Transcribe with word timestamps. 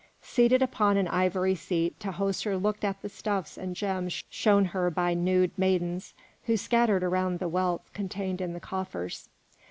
Seated 0.23 0.63
upon 0.63 0.97
an 0.97 1.07
ivory 1.07 1.53
seat, 1.53 1.99
Tahoser 1.99 2.57
looked 2.59 2.83
at 2.83 3.03
the 3.03 3.07
stuffs 3.07 3.55
and 3.55 3.75
gems 3.75 4.23
shown 4.31 4.65
her 4.65 4.89
by 4.89 5.13
nude 5.13 5.51
maidens, 5.59 6.15
who 6.47 6.57
scattered 6.57 7.03
around 7.03 7.37
the 7.37 7.47
wealth 7.47 7.87
contained 7.93 8.41
in 8.41 8.53
the 8.53 8.59
coffers. 8.59 9.29